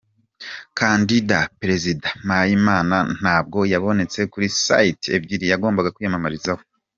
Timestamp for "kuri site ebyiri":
4.31-5.45